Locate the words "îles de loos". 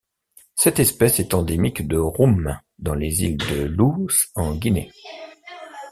3.21-4.07